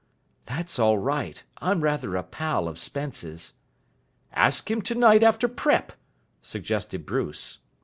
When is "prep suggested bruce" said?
5.47-7.59